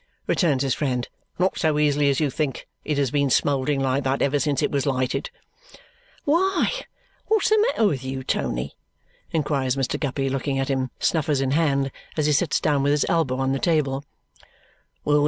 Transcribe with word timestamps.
returns 0.25 0.63
his 0.63 0.73
friend. 0.73 1.09
"Not 1.37 1.59
so 1.59 1.77
easily 1.77 2.09
as 2.09 2.19
you 2.19 2.31
think. 2.31 2.67
It 2.83 2.97
has 2.97 3.11
been 3.11 3.29
smouldering 3.29 3.79
like 3.81 4.03
that 4.03 4.23
ever 4.23 4.39
since 4.39 4.63
it 4.63 4.71
was 4.71 4.87
lighted." 4.87 5.29
"Why, 6.25 6.71
what's 7.27 7.49
the 7.49 7.59
matter 7.69 7.85
with 7.85 8.03
you, 8.03 8.23
Tony?" 8.23 8.75
inquires 9.29 9.75
Mr. 9.75 9.99
Guppy, 9.99 10.27
looking 10.27 10.57
at 10.57 10.69
him, 10.69 10.89
snuffers 10.99 11.39
in 11.39 11.51
hand, 11.51 11.91
as 12.17 12.25
he 12.25 12.31
sits 12.31 12.59
down 12.59 12.81
with 12.81 12.93
his 12.93 13.05
elbow 13.09 13.37
on 13.37 13.51
the 13.51 13.59
table. 13.59 14.03